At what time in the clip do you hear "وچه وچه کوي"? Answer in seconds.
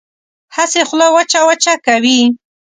1.15-2.21